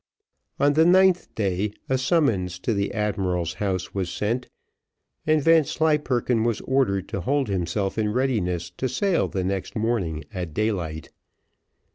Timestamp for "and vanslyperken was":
5.27-6.59